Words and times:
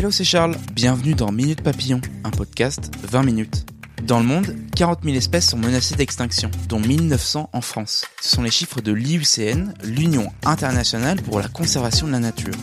Hello, 0.00 0.10
c'est 0.10 0.24
Charles. 0.24 0.56
Bienvenue 0.72 1.12
dans 1.12 1.30
Minute 1.30 1.60
Papillon, 1.60 2.00
un 2.24 2.30
podcast 2.30 2.90
20 3.02 3.22
minutes. 3.22 3.66
Dans 4.02 4.18
le 4.18 4.24
monde, 4.24 4.56
40 4.74 5.00
000 5.04 5.14
espèces 5.14 5.50
sont 5.50 5.58
menacées 5.58 5.94
d'extinction, 5.94 6.50
dont 6.70 6.80
1900 6.80 7.50
en 7.52 7.60
France. 7.60 8.06
Ce 8.22 8.30
sont 8.30 8.42
les 8.42 8.50
chiffres 8.50 8.80
de 8.80 8.92
l'IUCN, 8.92 9.74
l'Union 9.84 10.32
internationale 10.46 11.20
pour 11.20 11.38
la 11.38 11.48
conservation 11.48 12.06
de 12.06 12.12
la 12.12 12.18
nature. 12.18 12.54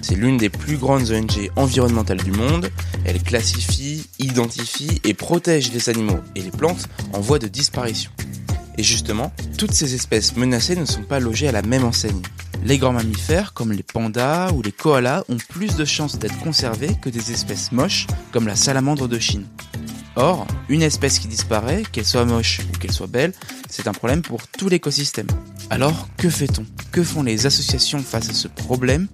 C'est 0.00 0.14
l'une 0.14 0.38
des 0.38 0.48
plus 0.48 0.78
grandes 0.78 1.10
ONG 1.10 1.50
environnementales 1.56 2.22
du 2.22 2.32
monde. 2.32 2.70
Elle 3.04 3.22
classifie, 3.22 4.08
identifie 4.18 5.02
et 5.04 5.12
protège 5.12 5.72
les 5.72 5.90
animaux 5.90 6.20
et 6.34 6.40
les 6.40 6.50
plantes 6.50 6.88
en 7.12 7.20
voie 7.20 7.38
de 7.38 7.46
disparition. 7.46 8.10
Et 8.78 8.82
justement, 8.82 9.32
toutes 9.56 9.72
ces 9.72 9.94
espèces 9.94 10.36
menacées 10.36 10.76
ne 10.76 10.84
sont 10.84 11.02
pas 11.02 11.20
logées 11.20 11.48
à 11.48 11.52
la 11.52 11.62
même 11.62 11.84
enseigne. 11.84 12.22
Les 12.64 12.78
grands 12.78 12.92
mammifères, 12.92 13.52
comme 13.52 13.72
les 13.72 13.82
pandas 13.82 14.52
ou 14.52 14.60
les 14.60 14.72
koalas, 14.72 15.24
ont 15.28 15.38
plus 15.48 15.76
de 15.76 15.84
chances 15.84 16.18
d'être 16.18 16.38
conservés 16.40 16.96
que 17.00 17.08
des 17.08 17.32
espèces 17.32 17.72
moches, 17.72 18.06
comme 18.32 18.46
la 18.46 18.56
salamandre 18.56 19.08
de 19.08 19.18
Chine. 19.18 19.46
Or, 20.16 20.46
une 20.68 20.82
espèce 20.82 21.18
qui 21.18 21.28
disparaît, 21.28 21.82
qu'elle 21.92 22.06
soit 22.06 22.24
moche 22.24 22.60
ou 22.60 22.78
qu'elle 22.78 22.92
soit 22.92 23.06
belle, 23.06 23.32
c'est 23.68 23.86
un 23.86 23.92
problème 23.92 24.22
pour 24.22 24.48
tout 24.48 24.68
l'écosystème. 24.68 25.26
Alors, 25.68 26.08
que 26.16 26.30
fait-on? 26.30 26.64
Que 26.90 27.02
font 27.02 27.22
les 27.22 27.44
associations 27.46 27.98
face 27.98 28.30
à 28.30 28.34
ce 28.34 28.48
problème? 28.48 29.08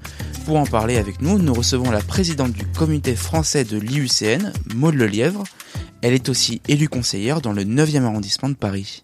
Pour 0.47 0.59
en 0.59 0.67
parler 0.67 0.97
avec 0.97 1.21
nous, 1.21 1.39
nous 1.39 1.55
recevons 1.55 1.91
la 1.91 2.01
présidente 2.01 2.53
du 2.53 2.67
comité 2.67 3.17
français 3.17 3.65
de 3.65 3.79
l'IUCN, 3.79 4.53
Maud 4.75 4.95
Lelièvre. 4.95 5.45
Elle 6.03 6.15
est 6.15 6.29
aussi 6.29 6.63
élue 6.69 6.89
conseillère 6.89 7.41
dans 7.41 7.53
le 7.53 7.65
9e 7.65 8.05
arrondissement 8.05 8.49
de 8.49 8.55
Paris. 8.55 9.03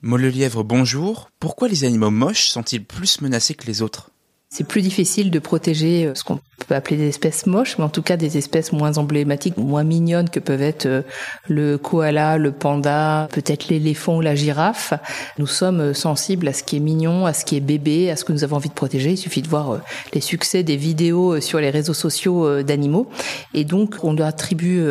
Maud 0.00 0.20
Lelièvre, 0.20 0.62
bonjour. 0.62 1.28
Pourquoi 1.40 1.66
les 1.66 1.82
animaux 1.82 2.12
moches 2.12 2.50
sont-ils 2.50 2.84
plus 2.84 3.20
menacés 3.20 3.54
que 3.54 3.66
les 3.66 3.82
autres? 3.82 4.12
C'est 4.50 4.64
plus 4.64 4.80
difficile 4.80 5.30
de 5.30 5.38
protéger 5.38 6.06
euh, 6.06 6.14
ce 6.14 6.24
qu'on 6.24 6.40
peut 6.66 6.74
appeler 6.74 6.96
des 6.96 7.08
espèces 7.08 7.44
moches, 7.46 7.76
mais 7.76 7.84
en 7.84 7.90
tout 7.90 8.00
cas 8.00 8.16
des 8.16 8.38
espèces 8.38 8.72
moins 8.72 8.96
emblématiques, 8.96 9.58
moins 9.58 9.84
mignonnes 9.84 10.30
que 10.30 10.40
peuvent 10.40 10.62
être 10.62 10.86
euh, 10.86 11.02
le 11.48 11.76
koala, 11.76 12.38
le 12.38 12.50
panda, 12.50 13.28
peut-être 13.30 13.68
l'éléphant 13.68 14.16
ou 14.16 14.20
la 14.22 14.34
girafe. 14.34 14.94
Nous 15.38 15.46
sommes 15.46 15.80
euh, 15.80 15.94
sensibles 15.94 16.48
à 16.48 16.54
ce 16.54 16.62
qui 16.62 16.76
est 16.76 16.80
mignon, 16.80 17.26
à 17.26 17.34
ce 17.34 17.44
qui 17.44 17.56
est 17.56 17.60
bébé, 17.60 18.10
à 18.10 18.16
ce 18.16 18.24
que 18.24 18.32
nous 18.32 18.42
avons 18.42 18.56
envie 18.56 18.70
de 18.70 18.74
protéger. 18.74 19.10
Il 19.10 19.16
suffit 19.18 19.42
de 19.42 19.48
voir 19.48 19.80
les 20.14 20.22
succès 20.22 20.62
des 20.62 20.76
vidéos 20.76 21.40
sur 21.40 21.60
les 21.60 21.70
réseaux 21.70 21.94
sociaux 21.94 22.62
d'animaux. 22.62 23.08
Et 23.52 23.64
donc, 23.64 23.96
on 24.02 24.16
attribue 24.18 24.82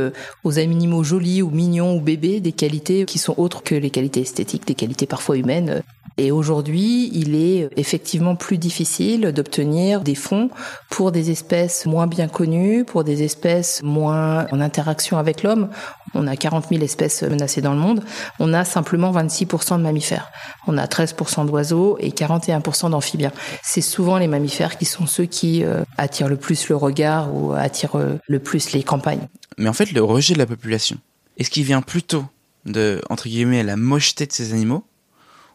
aux 0.43 0.59
animaux 0.59 1.03
jolis 1.03 1.41
ou 1.41 1.49
mignons 1.49 1.95
ou 1.95 2.01
bébés 2.01 2.39
des 2.39 2.51
qualités 2.51 3.05
qui 3.05 3.17
sont 3.17 3.33
autres 3.37 3.63
que 3.63 3.75
les 3.75 3.89
qualités 3.89 4.21
esthétiques, 4.21 4.67
des 4.67 4.75
qualités 4.75 5.07
parfois 5.07 5.37
humaines. 5.37 5.83
Et 6.17 6.31
aujourd'hui, 6.31 7.11
il 7.13 7.35
est 7.35 7.69
effectivement 7.77 8.35
plus 8.35 8.57
difficile 8.57 9.31
d'obtenir 9.31 10.01
des 10.01 10.15
fonds 10.15 10.49
pour 10.89 11.11
des 11.11 11.29
espèces 11.29 11.85
moins 11.85 12.07
bien 12.07 12.27
connues, 12.27 12.85
pour 12.85 13.03
des 13.03 13.21
espèces 13.21 13.81
moins 13.83 14.47
en 14.51 14.59
interaction 14.59 15.17
avec 15.19 15.43
l'homme. 15.43 15.69
On 16.15 16.25
a 16.25 16.35
40 16.35 16.69
000 16.69 16.83
espèces 16.83 17.21
menacées 17.21 17.61
dans 17.61 17.73
le 17.73 17.79
monde. 17.79 18.03
On 18.39 18.53
a 18.53 18.65
simplement 18.65 19.11
26% 19.11 19.77
de 19.77 19.83
mammifères. 19.83 20.31
On 20.65 20.77
a 20.77 20.85
13% 20.85 21.45
d'oiseaux 21.45 21.97
et 21.99 22.09
41% 22.09 22.89
d'amphibiens. 22.89 23.31
C'est 23.61 23.81
souvent 23.81 24.17
les 24.17 24.27
mammifères 24.27 24.77
qui 24.77 24.85
sont 24.85 25.05
ceux 25.05 25.25
qui 25.25 25.63
euh, 25.63 25.83
attirent 25.97 26.29
le 26.29 26.37
plus 26.37 26.69
le 26.69 26.75
regard 26.75 27.35
ou 27.35 27.53
attirent 27.53 27.97
euh, 27.97 28.17
le 28.27 28.39
plus 28.39 28.71
les 28.71 28.81
campagnes. 28.81 29.27
Mais 29.59 29.69
en 29.69 29.73
fait, 29.73 29.91
le 29.91 30.03
rejet 30.03 30.33
de 30.33 30.39
la 30.39 30.47
population, 30.47 30.97
est-ce 31.37 31.51
qu'il 31.51 31.63
vient 31.63 31.81
plutôt 31.81 32.25
de, 32.65 33.01
entre 33.09 33.27
guillemets, 33.27 33.63
la 33.63 33.75
mocheté 33.75 34.25
de 34.25 34.31
ces 34.31 34.53
animaux 34.53 34.83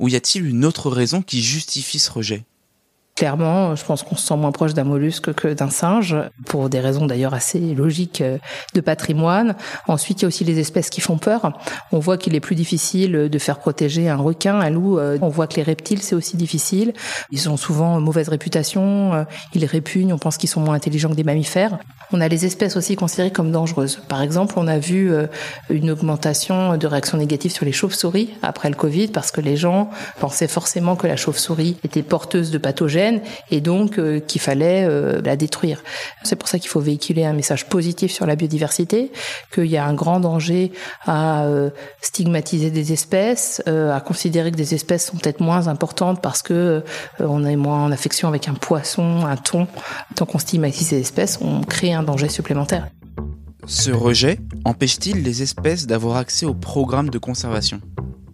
ou 0.03 0.09
y 0.09 0.17
a-t-il 0.17 0.45
une 0.45 0.65
autre 0.65 0.91
raison 0.91 1.23
qui 1.23 1.41
justifie 1.41 2.01
ce 2.01 2.11
rejet? 2.11 2.45
Clairement, 3.15 3.77
je 3.77 3.85
pense 3.85 4.03
qu'on 4.03 4.17
se 4.17 4.27
sent 4.27 4.37
moins 4.37 4.53
proche 4.53 4.73
d'un 4.73 4.85
mollusque 4.85 5.35
que 5.35 5.49
d'un 5.53 5.69
singe, 5.69 6.17
pour 6.47 6.71
des 6.71 6.81
raisons 6.81 7.05
d'ailleurs 7.05 7.35
assez 7.35 7.61
logiques 7.75 8.23
euh, 8.23 8.39
de 8.75 8.81
patrimoine. 8.81 9.55
Ensuite, 9.87 10.21
il 10.21 10.23
y 10.23 10.25
a 10.25 10.29
aussi 10.29 10.45
les 10.45 10.59
espèces 10.59 10.89
qui 10.89 11.03
font 11.03 11.19
peur. 11.19 11.53
On 11.93 11.99
voit 11.99 12.17
qu'il 12.17 12.35
est 12.35 12.41
plus 12.41 12.55
difficile 12.55 13.13
de 13.13 13.39
faire 13.39 13.59
protéger 13.59 14.09
un 14.09 14.17
requin, 14.17 14.59
un 14.59 14.71
loup. 14.71 14.99
Euh, 14.99 15.19
on 15.21 15.29
voit 15.29 15.47
que 15.47 15.57
les 15.57 15.63
reptiles, 15.63 16.01
c'est 16.01 16.15
aussi 16.15 16.39
difficile. 16.39 16.95
Ils 17.31 17.51
ont 17.51 17.59
souvent 17.59 18.01
mauvaise 18.01 18.31
réputation, 18.31 19.13
euh, 19.13 19.25
ils 19.53 19.67
répugnent, 19.67 20.15
on 20.15 20.19
pense 20.19 20.39
qu'ils 20.39 20.49
sont 20.49 20.61
moins 20.61 20.75
intelligents 20.75 21.11
que 21.11 21.15
des 21.15 21.23
mammifères. 21.23 21.79
On 22.13 22.21
a 22.23 22.29
les 22.29 22.47
espèces 22.47 22.77
aussi 22.77 22.97
considérées 22.97 23.31
comme 23.31 23.53
dangereuses. 23.53 24.01
Par 24.09 24.23
exemple, 24.23 24.55
on 24.57 24.67
a 24.67 24.79
vu 24.79 25.13
une 25.71 25.91
augmentation 25.91 26.77
de 26.77 26.87
réactions 26.87 27.19
négatives 27.19 27.53
sur 27.53 27.65
les 27.65 27.73
chauves-souris 27.73 28.31
après 28.43 28.69
le 28.69 28.75
Covid, 28.75 29.09
parce 29.09 29.31
que 29.31 29.41
les 29.41 29.57
gens 29.57 29.91
pensaient 30.19 30.49
forcément 30.49 30.95
que 30.95 31.07
la 31.07 31.17
chauve-souris 31.17 31.77
était 31.85 32.03
porteuse 32.03 32.51
de 32.51 32.59
pathogènes 32.59 33.02
et 33.51 33.61
donc 33.61 33.99
euh, 33.99 34.21
qu'il 34.21 34.41
fallait 34.41 34.85
euh, 34.85 35.21
la 35.25 35.37
détruire. 35.37 35.83
C'est 36.23 36.37
pour 36.37 36.49
ça 36.49 36.59
qu'il 36.59 36.71
faut 36.71 36.81
véhiculer 36.81 37.25
un 37.25 37.33
message 37.33 37.67
positif 37.67 38.13
sur 38.13 38.27
la 38.27 38.37
biodiversité, 38.37 39.13
qu'il 39.53 39.67
y 39.67 39.77
a 39.77 39.85
un 39.85 39.95
grand 39.95 40.21
danger 40.21 40.73
à 41.05 41.45
euh, 41.45 41.71
stigmatiser 42.01 42.71
des 42.71 42.93
espèces, 42.93 43.63
à 43.67 44.01
considérer 44.01 44.51
que 44.51 44.57
des 44.57 44.75
espèces 44.75 45.07
sont 45.07 45.17
peut-être 45.17 45.41
moins 45.41 45.69
importantes 45.69 46.21
parce 46.23 46.43
que 46.43 46.83
on 47.21 47.45
est 47.45 47.57
moins 47.57 47.85
en 47.85 47.93
affection 47.93 48.29
avec 48.29 48.49
un 48.49 48.55
poisson, 48.55 49.27
un 49.27 49.37
thon. 49.37 49.67
Tant 50.17 50.27
qu'on 50.27 50.39
stigmatise 50.39 50.89
ces 50.89 51.01
espèces, 51.01 51.39
on 51.41 51.63
crée 51.63 51.93
un 51.93 52.03
danger 52.03 52.29
supplémentaire. 52.29 52.89
Ce 53.67 53.93
rejet 53.93 54.39
empêche-t-il 54.65 55.23
les 55.23 55.43
espèces 55.43 55.87
d'avoir 55.87 56.17
accès 56.17 56.47
au 56.47 56.55
programme 56.55 57.11
de 57.11 57.19
conservation? 57.19 57.81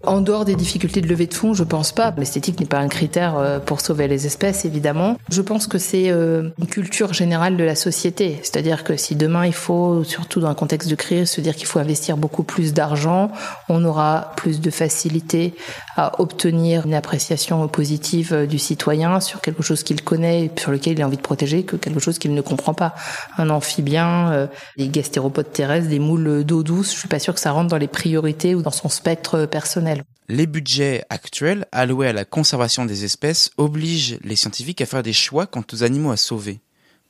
En 0.09 0.23
dehors 0.23 0.45
des 0.45 0.55
difficultés 0.55 1.01
de 1.01 1.07
levée 1.07 1.27
de 1.27 1.35
fonds, 1.35 1.53
je 1.53 1.65
pense 1.65 1.93
pas. 1.93 2.15
L'esthétique 2.17 2.59
n'est 2.61 2.67
pas 2.67 2.79
un 2.79 2.89
critère 2.89 3.37
euh, 3.37 3.59
pour 3.59 3.81
sauver 3.81 4.09
les 4.09 4.27
espèces, 4.27 4.65
évidemment. 4.65 5.19
Je 5.31 5.43
pense 5.43 5.67
que 5.67 5.79
c'est 5.79 6.11
euh, 6.11 6.49
une 6.59 6.67
culture 6.67 7.13
générale 7.13 7.57
de 7.57 7.65
la 7.65 7.75
société. 7.75 8.39
C'est-à-dire 8.43 8.85
que 8.85 8.97
si 8.97 9.17
demain 9.17 9.45
il 9.47 9.53
faut, 9.53 10.05
surtout 10.05 10.41
dans 10.41 10.49
un 10.49 10.55
contexte 10.55 10.89
de 10.89 10.95
crise, 10.95 11.31
se 11.31 11.41
dire 11.41 11.55
qu'il 11.55 11.67
faut 11.67 11.79
investir 11.79 12.17
beaucoup 12.17 12.43
plus 12.43 12.73
d'argent, 12.73 13.31
on 13.69 13.85
aura 13.85 14.33
plus 14.37 14.61
de 14.61 14.71
facilité 14.71 15.55
à 15.97 16.21
obtenir 16.21 16.87
une 16.87 16.95
appréciation 16.95 17.69
positive 17.69 18.33
euh, 18.33 18.47
du 18.47 18.59
citoyen 18.59 19.21
sur 19.21 19.43
quelque 19.43 19.63
chose 19.63 19.83
qu'il 19.83 20.03
connaît, 20.03 20.51
sur 20.59 20.71
lequel 20.71 20.95
il 20.95 21.03
a 21.03 21.07
envie 21.07 21.19
de 21.19 21.23
protéger, 21.23 21.65
que 21.65 21.77
quelque 21.77 22.01
chose 22.01 22.19
qu'il 22.19 22.33
ne 22.33 22.41
comprend 22.41 22.73
pas. 22.73 22.95
Un 23.37 23.51
amphibien, 23.51 24.49
des 24.77 24.89
gastéropodes 24.89 25.53
terrestres, 25.53 25.89
des 25.89 25.99
moules 25.99 26.45
d'eau 26.45 26.63
douce, 26.63 26.93
je 26.95 26.99
suis 26.99 27.09
pas 27.09 27.19
sûr 27.19 27.35
que 27.35 27.41
ça 27.41 27.53
rentre 27.53 27.69
dans 27.69 27.77
les 27.77 27.89
priorités 27.89 28.55
ou 28.55 28.63
dans 28.63 28.71
son 28.71 28.89
spectre 28.89 29.47
personnel. 29.47 29.98
Les 30.29 30.47
budgets 30.47 31.05
actuels 31.11 31.67
alloués 31.73 32.09
à 32.09 32.13
la 32.13 32.25
conservation 32.25 32.85
des 32.85 33.05
espèces 33.05 33.51
obligent 33.57 34.19
les 34.23 34.37
scientifiques 34.37 34.81
à 34.81 34.87
faire 34.87 35.03
des 35.03 35.13
choix 35.13 35.47
quant 35.47 35.65
aux 35.73 35.83
animaux 35.83 36.11
à 36.11 36.17
sauver. 36.17 36.61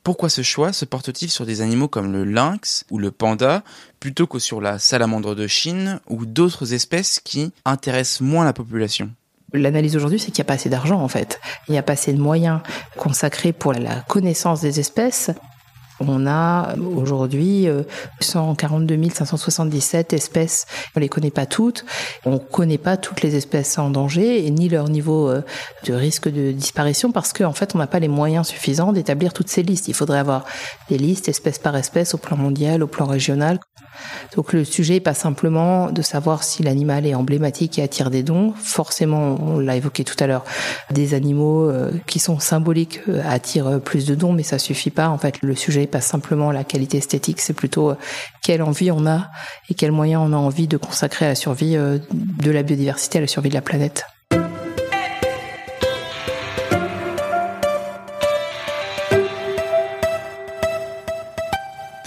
Pourquoi 0.03 0.29
ce 0.29 0.41
choix 0.41 0.71
se 0.71 0.85
porte-t-il 0.85 1.29
sur 1.29 1.45
des 1.45 1.61
animaux 1.61 1.89
comme 1.89 2.13
le 2.13 2.23
lynx 2.23 2.85
ou 2.89 2.97
le 2.97 3.11
panda 3.11 3.63
plutôt 3.99 4.27
que 4.27 4.39
sur 4.39 4.61
la 4.61 4.79
salamandre 4.79 5.35
de 5.35 5.47
Chine 5.47 5.99
ou 6.07 6.25
d'autres 6.25 6.73
espèces 6.73 7.19
qui 7.19 7.51
intéressent 7.65 8.21
moins 8.21 8.45
la 8.45 8.53
population? 8.53 9.11
L'analyse 9.51 9.95
aujourd'hui, 9.95 10.19
c'est 10.19 10.31
qu'il 10.31 10.41
n'y 10.41 10.45
a 10.45 10.49
pas 10.49 10.53
assez 10.53 10.69
d'argent 10.69 11.01
en 11.01 11.07
fait. 11.07 11.39
Il 11.67 11.73
n'y 11.73 11.77
a 11.77 11.83
pas 11.83 11.93
assez 11.93 12.13
de 12.13 12.21
moyens 12.21 12.61
consacrés 12.95 13.51
pour 13.51 13.73
la 13.73 14.01
connaissance 14.01 14.61
des 14.61 14.79
espèces. 14.79 15.31
On 15.99 16.27
a 16.27 16.75
aujourd'hui 16.95 17.67
142 18.19 18.95
euh, 18.95 19.09
577 19.09 20.13
espèces. 20.13 20.65
On 20.95 20.99
les 20.99 21.09
connaît 21.09 21.31
pas 21.31 21.45
toutes. 21.45 21.85
On 22.25 22.39
connaît 22.39 22.77
pas 22.77 22.97
toutes 22.97 23.21
les 23.21 23.35
espèces 23.35 23.77
en 23.77 23.89
danger 23.89 24.45
et 24.45 24.51
ni 24.51 24.69
leur 24.69 24.89
niveau 24.89 25.29
euh, 25.29 25.41
de 25.85 25.93
risque 25.93 26.29
de 26.29 26.51
disparition 26.51 27.11
parce 27.11 27.33
qu'en 27.33 27.53
fait, 27.53 27.75
on 27.75 27.77
n'a 27.79 27.87
pas 27.87 27.99
les 27.99 28.07
moyens 28.07 28.47
suffisants 28.47 28.93
d'établir 28.93 29.33
toutes 29.33 29.49
ces 29.49 29.63
listes. 29.63 29.87
Il 29.87 29.93
faudrait 29.93 30.19
avoir 30.19 30.45
des 30.89 30.97
listes 30.97 31.27
espèce 31.27 31.59
par 31.59 31.75
espèce 31.75 32.13
au 32.13 32.17
plan 32.17 32.37
mondial, 32.37 32.83
au 32.83 32.87
plan 32.87 33.05
régional. 33.05 33.59
Donc 34.35 34.53
le 34.53 34.63
sujet 34.63 34.95
n'est 34.95 34.99
pas 34.99 35.13
simplement 35.13 35.91
de 35.91 36.01
savoir 36.01 36.43
si 36.43 36.63
l'animal 36.63 37.05
est 37.05 37.15
emblématique 37.15 37.79
et 37.79 37.83
attire 37.83 38.09
des 38.09 38.23
dons. 38.23 38.53
Forcément, 38.57 39.37
on 39.41 39.59
l'a 39.59 39.75
évoqué 39.75 40.03
tout 40.03 40.15
à 40.19 40.27
l'heure, 40.27 40.45
des 40.91 41.13
animaux 41.13 41.69
euh, 41.69 41.91
qui 42.07 42.19
sont 42.19 42.39
symboliques 42.39 43.01
attirent 43.23 43.79
plus 43.81 44.05
de 44.05 44.15
dons, 44.15 44.33
mais 44.33 44.43
ça 44.43 44.59
suffit 44.59 44.91
pas. 44.91 45.09
En 45.09 45.17
fait, 45.17 45.41
le 45.41 45.55
sujet 45.55 45.87
pas 45.87 46.01
simplement 46.01 46.51
la 46.51 46.63
qualité 46.63 46.97
esthétique, 46.97 47.41
c'est 47.41 47.53
plutôt 47.53 47.91
euh, 47.91 47.95
quelle 48.43 48.61
envie 48.61 48.91
on 48.91 49.05
a 49.05 49.29
et 49.69 49.73
quels 49.73 49.91
moyens 49.91 50.23
on 50.25 50.33
a 50.33 50.37
envie 50.37 50.67
de 50.67 50.77
consacrer 50.77 51.25
à 51.25 51.29
la 51.29 51.35
survie 51.35 51.75
euh, 51.75 51.99
de 52.11 52.51
la 52.51 52.63
biodiversité, 52.63 53.17
à 53.17 53.21
la 53.21 53.27
survie 53.27 53.49
de 53.49 53.55
la 53.55 53.61
planète. 53.61 54.05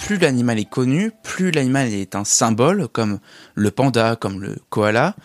Plus 0.05 0.17
l'animal 0.17 0.59
est 0.59 0.69
connu, 0.69 1.11
plus 1.23 1.51
l'animal 1.51 1.87
est 1.87 2.15
un 2.15 2.25
symbole, 2.25 2.89
comme 2.89 3.19
le 3.55 3.71
panda, 3.71 4.17
comme 4.17 4.41
le 4.41 4.57
koala, 4.69 5.15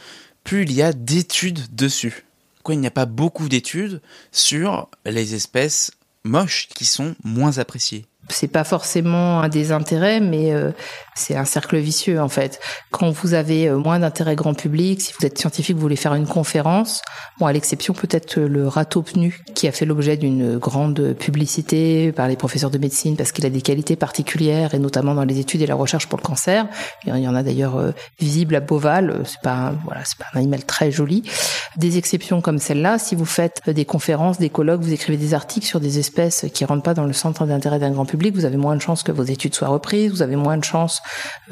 plus 0.44 0.62
il 0.62 0.72
y 0.72 0.82
a 0.82 0.92
d'études 0.92 1.74
dessus. 1.74 2.24
Quoi, 2.62 2.74
il 2.74 2.80
n'y 2.80 2.86
a 2.86 2.92
pas 2.92 3.06
beaucoup 3.06 3.48
d'études 3.48 4.00
sur 4.30 4.88
les 5.04 5.34
espèces 5.34 5.90
moches 6.22 6.68
qui 6.68 6.84
sont 6.84 7.16
moins 7.24 7.58
appréciées? 7.58 8.06
C'est 8.28 8.48
pas 8.48 8.64
forcément 8.64 9.40
un 9.40 9.48
désintérêt, 9.48 10.20
mais 10.20 10.52
euh, 10.52 10.72
c'est 11.14 11.36
un 11.36 11.44
cercle 11.44 11.78
vicieux 11.78 12.20
en 12.20 12.28
fait. 12.28 12.60
Quand 12.90 13.10
vous 13.10 13.34
avez 13.34 13.68
euh, 13.68 13.78
moins 13.78 13.98
d'intérêt 13.98 14.36
grand 14.36 14.54
public, 14.54 15.00
si 15.00 15.12
vous 15.18 15.26
êtes 15.26 15.38
scientifique, 15.38 15.76
vous 15.76 15.82
voulez 15.82 15.96
faire 15.96 16.14
une 16.14 16.26
conférence, 16.26 17.02
bon 17.38 17.46
à 17.46 17.52
l'exception 17.52 17.94
peut-être 17.94 18.38
le 18.38 18.68
râteau 18.68 19.02
pnu 19.02 19.40
qui 19.54 19.66
a 19.66 19.72
fait 19.72 19.86
l'objet 19.86 20.16
d'une 20.16 20.58
grande 20.58 21.14
publicité 21.14 22.12
par 22.12 22.28
les 22.28 22.36
professeurs 22.36 22.70
de 22.70 22.78
médecine 22.78 23.16
parce 23.16 23.32
qu'il 23.32 23.46
a 23.46 23.50
des 23.50 23.62
qualités 23.62 23.96
particulières 23.96 24.74
et 24.74 24.78
notamment 24.78 25.14
dans 25.14 25.24
les 25.24 25.38
études 25.38 25.62
et 25.62 25.66
la 25.66 25.74
recherche 25.74 26.06
pour 26.06 26.18
le 26.18 26.24
cancer. 26.24 26.66
Il 27.06 27.16
y 27.16 27.28
en 27.28 27.34
a 27.34 27.42
d'ailleurs 27.42 27.76
euh, 27.76 27.92
visible 28.20 28.54
à 28.54 28.60
Beauval. 28.60 29.22
C'est 29.24 29.40
pas 29.40 29.72
voilà, 29.84 30.02
c'est 30.04 30.18
pas 30.18 30.26
un 30.34 30.38
animal 30.38 30.64
très 30.64 30.90
joli. 30.90 31.22
Des 31.76 31.98
exceptions 31.98 32.40
comme 32.40 32.58
celle-là, 32.58 32.98
si 32.98 33.14
vous 33.14 33.24
faites 33.24 33.68
des 33.68 33.84
conférences, 33.84 34.38
des 34.38 34.50
colloques, 34.50 34.82
vous 34.82 34.92
écrivez 34.92 35.16
des 35.16 35.34
articles 35.34 35.66
sur 35.66 35.80
des 35.80 35.98
espèces 35.98 36.46
qui 36.52 36.64
rentrent 36.64 36.82
pas 36.82 36.94
dans 36.94 37.04
le 37.04 37.12
centre 37.12 37.46
d'intérêt 37.46 37.78
d'un 37.78 37.90
grand 37.90 38.04
public 38.08 38.34
vous 38.34 38.44
avez 38.44 38.56
moins 38.56 38.74
de 38.74 38.80
chances 38.80 39.04
que 39.04 39.12
vos 39.12 39.22
études 39.22 39.54
soient 39.54 39.68
reprises, 39.68 40.10
vous 40.10 40.22
avez 40.22 40.34
moins 40.34 40.56
de 40.56 40.64
chances 40.64 41.00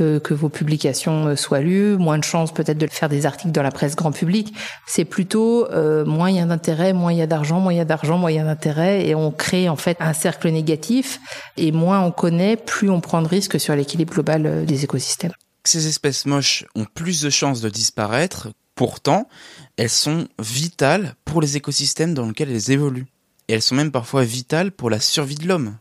euh, 0.01 0.19
que 0.19 0.35
vos 0.35 0.49
publications 0.49 1.29
euh, 1.29 1.37
soient 1.37 1.61
lues, 1.61 1.97
moins 1.97 2.19
de 2.19 2.25
chances 2.25 2.53
peut-être 2.53 2.79
de 2.79 2.87
faire 2.89 3.09
des 3.09 3.27
articles 3.27 3.53
dans 3.53 3.63
la 3.63 3.71
presse 3.71 3.95
grand 3.95 4.11
public. 4.11 4.53
C'est 4.87 5.05
plutôt 5.05 5.71
euh, 5.71 6.05
moins 6.05 6.31
il 6.31 6.37
y 6.37 6.41
a 6.41 6.45
d'intérêt, 6.45 6.93
moins 6.93 7.13
il 7.13 7.19
y 7.19 7.23
a 7.23 7.27
d'argent, 7.27 7.61
moins 7.61 7.73
il 7.73 7.77
y 7.77 7.81
a 7.81 7.85
d'argent, 7.85 8.19
moins 8.19 8.31
il 8.31 8.37
y 8.37 8.41
a 8.41 8.45
d'intérêt, 8.45 9.07
et 9.07 9.15
on 9.15 9.31
crée 9.31 9.69
en 9.69 9.77
fait 9.77 9.97
un 10.01 10.13
cercle 10.13 10.51
négatif. 10.51 11.21
Et 11.57 11.71
moins 11.71 12.01
on 12.01 12.11
connaît, 12.11 12.57
plus 12.57 12.91
on 12.91 13.01
prend 13.01 13.23
de 13.23 13.29
risques 13.29 13.61
sur 13.61 13.77
l'équilibre 13.77 14.13
global 14.13 14.65
des 14.65 14.85
écosystèmes. 14.85 15.33
Ces 15.65 15.87
espèces 15.89 16.27
moches 16.27 16.65
ont 16.75 16.85
plus 16.85 17.23
de 17.23 17.31
chances 17.31 17.61
de 17.61 17.69
disparaître. 17.69 18.49
Pourtant, 18.75 19.29
elles 19.77 19.91
sont 19.91 20.29
vitales 20.39 21.15
pour 21.25 21.41
les 21.41 21.57
écosystèmes 21.57 22.15
dans 22.15 22.27
lesquels 22.27 22.51
elles 22.51 22.71
évoluent. 22.71 23.07
Et 23.49 23.55
elles 23.55 23.63
sont 23.63 23.75
même 23.75 23.91
parfois 23.91 24.23
vitales 24.25 24.73
pour 24.73 24.91
la 24.91 25.01
survie 25.01 25.37
de 25.37 25.47
l'homme. 25.47 25.77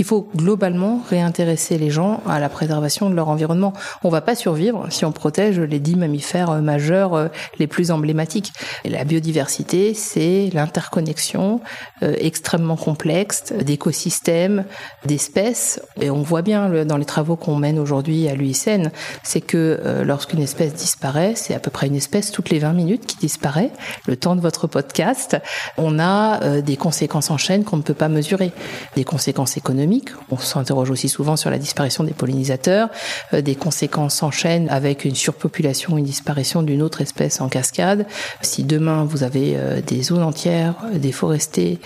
Il 0.00 0.04
faut 0.04 0.28
globalement 0.36 1.02
réintéresser 1.10 1.76
les 1.76 1.90
gens 1.90 2.22
à 2.24 2.38
la 2.38 2.48
préservation 2.48 3.10
de 3.10 3.16
leur 3.16 3.28
environnement. 3.28 3.72
On 4.04 4.10
va 4.10 4.20
pas 4.20 4.36
survivre 4.36 4.86
si 4.90 5.04
on 5.04 5.10
protège 5.10 5.58
les 5.58 5.80
dix 5.80 5.96
mammifères 5.96 6.50
euh, 6.50 6.60
majeurs 6.60 7.14
euh, 7.14 7.26
les 7.58 7.66
plus 7.66 7.90
emblématiques. 7.90 8.52
Et 8.84 8.90
la 8.90 9.02
biodiversité, 9.02 9.94
c'est 9.94 10.50
l'interconnexion 10.54 11.60
euh, 12.04 12.14
extrêmement 12.20 12.76
complexe 12.76 13.52
d'écosystèmes, 13.52 14.66
d'espèces. 15.04 15.80
Et 16.00 16.10
on 16.10 16.22
voit 16.22 16.42
bien 16.42 16.84
dans 16.84 16.96
les 16.96 17.04
travaux 17.04 17.34
qu'on 17.34 17.56
mène 17.56 17.80
aujourd'hui 17.80 18.28
à 18.28 18.36
l'UICN, 18.36 18.90
c'est 19.24 19.40
que 19.40 20.02
lorsqu'une 20.04 20.40
espèce 20.40 20.74
disparaît, 20.74 21.32
c'est 21.34 21.54
à 21.54 21.58
peu 21.58 21.70
près 21.70 21.88
une 21.88 21.96
espèce 21.96 22.30
toutes 22.30 22.50
les 22.50 22.60
20 22.60 22.72
minutes 22.72 23.06
qui 23.06 23.16
disparaît. 23.16 23.72
Le 24.06 24.16
temps 24.16 24.36
de 24.36 24.40
votre 24.40 24.66
podcast, 24.68 25.36
on 25.76 25.98
a 25.98 26.60
des 26.60 26.76
conséquences 26.76 27.30
en 27.30 27.36
chaîne 27.36 27.64
qu'on 27.64 27.78
ne 27.78 27.82
peut 27.82 27.94
pas 27.94 28.08
mesurer. 28.08 28.52
Des 28.94 29.04
conséquences 29.04 29.56
économiques 29.56 29.87
on 30.30 30.36
s'interroge 30.36 30.90
aussi 30.90 31.08
souvent 31.08 31.36
sur 31.36 31.50
la 31.50 31.58
disparition 31.58 32.04
des 32.04 32.12
pollinisateurs, 32.12 32.88
euh, 33.32 33.40
des 33.40 33.54
conséquences 33.54 34.16
s'enchaînent 34.16 34.68
avec 34.68 35.04
une 35.04 35.14
surpopulation, 35.14 35.96
une 35.98 36.04
disparition 36.04 36.62
d'une 36.62 36.82
autre 36.82 37.00
espèce 37.00 37.40
en 37.40 37.48
cascade. 37.48 38.06
Si 38.42 38.64
demain 38.64 39.04
vous 39.04 39.22
avez 39.22 39.54
euh, 39.56 39.80
des 39.80 40.02
zones 40.02 40.22
entières 40.22 40.74
euh, 40.84 40.98
déforestées 40.98 41.78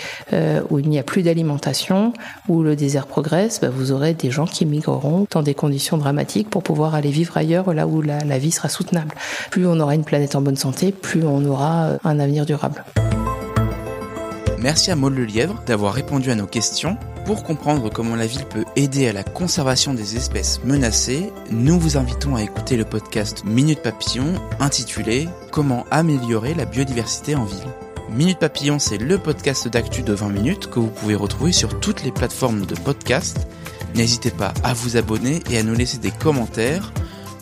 où 0.71 0.79
il 0.79 0.89
n'y 0.89 0.99
a 0.99 1.03
plus 1.03 1.23
d'alimentation, 1.23 2.13
où 2.49 2.63
le 2.63 2.77
désert 2.77 3.07
progresse, 3.07 3.61
bah, 3.61 3.69
vous 3.71 3.93
aurez 3.93 4.15
des 4.15 4.31
gens 4.31 4.47
qui 4.47 4.65
migreront 4.67 5.27
dans 5.31 5.43
des 5.43 5.55
conditions 5.55 5.99
dramatiques 5.99 6.49
pour 6.49 6.63
pouvoir 6.63 6.95
aller 6.95 7.11
vivre 7.11 7.37
ailleurs, 7.37 7.73
là 7.75 7.87
où 7.87 8.03
la, 8.03 8.19
la 8.25 8.39
vie 8.39 8.51
sera 8.51 8.69
soutenable. 8.69 9.15
Plus 9.51 9.67
on 9.67 9.79
aura 9.81 9.95
une 9.95 10.05
planète 10.05 10.35
en 10.35 10.41
bonne 10.41 10.57
santé, 10.57 10.93
plus 10.93 11.25
on 11.25 11.45
aura 11.45 11.99
un 12.05 12.19
avenir 12.19 12.47
durable. 12.47 12.85
Merci 14.59 14.91
à 14.91 14.97
Maud 14.97 15.15
Lièvre 15.19 15.63
d'avoir 15.67 15.93
répondu 15.93 16.31
à 16.31 16.35
nos 16.35 16.47
questions 16.47 16.97
pour 17.25 17.45
comprendre 17.45 17.91
comment 17.91 18.17
la 18.17 18.27
ville 18.27 18.45
peut 18.45 18.65
aider 18.77 19.09
à 19.09 19.13
la 19.13 19.25
conservation 19.25 19.95
des 19.95 20.17
espèces 20.17 20.61
menacées, 20.65 21.33
nous 21.51 21.79
vous 21.79 21.97
invitons 21.97 22.37
à 22.37 22.43
écouter 22.43 22.77
le 22.77 22.85
podcast 22.85 23.45
Minute 23.45 23.83
Papillon 23.83 24.35
intitulé 24.61 25.29
Comment 25.51 25.87
améliorer 25.91 26.55
la 26.55 26.65
biodiversité 26.65 27.35
en 27.35 27.45
ville. 27.45 27.69
Minute 28.11 28.39
Papillon, 28.39 28.79
c'est 28.79 28.99
le 28.99 29.19
podcast 29.19 29.69
d'actu 29.69 30.03
de 30.03 30.13
20 30.13 30.29
minutes 30.29 30.69
que 30.69 30.81
vous 30.81 30.91
pouvez 30.91 31.15
retrouver 31.15 31.53
sur 31.53 31.81
toutes 31.81 32.03
les 32.05 32.13
plateformes 32.13 32.67
de 32.67 32.75
podcast. 32.75 33.47
N'hésitez 33.95 34.31
pas 34.31 34.53
à 34.65 34.75
vous 34.75 34.97
abonner 34.97 35.41
et 35.51 35.59
à 35.59 35.63
nous 35.63 35.75
laisser 35.75 35.99
des 35.99 36.11
commentaires. 36.11 36.93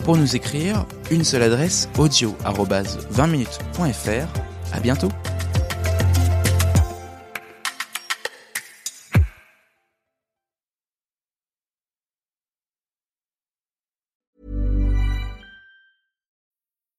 Pour 0.05 0.17
nous 0.17 0.35
écrire, 0.35 0.85
une 1.11 1.23
seule 1.23 1.43
adresse 1.43 1.89
audio 1.97 2.35
20minutes.fr. 2.45 4.27
À 4.73 4.79
bientôt! 4.79 5.09